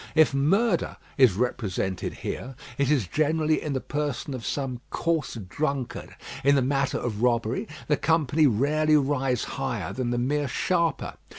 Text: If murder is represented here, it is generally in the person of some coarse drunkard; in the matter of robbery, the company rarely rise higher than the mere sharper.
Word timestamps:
If 0.15 0.33
murder 0.33 0.97
is 1.15 1.33
represented 1.33 2.11
here, 2.25 2.55
it 2.79 2.89
is 2.89 3.05
generally 3.05 3.61
in 3.61 3.73
the 3.73 3.79
person 3.79 4.33
of 4.33 4.43
some 4.43 4.81
coarse 4.89 5.35
drunkard; 5.35 6.15
in 6.43 6.55
the 6.55 6.63
matter 6.63 6.97
of 6.97 7.21
robbery, 7.21 7.67
the 7.87 7.97
company 7.97 8.47
rarely 8.47 8.97
rise 8.97 9.43
higher 9.43 9.93
than 9.93 10.09
the 10.09 10.17
mere 10.17 10.47
sharper. 10.47 11.17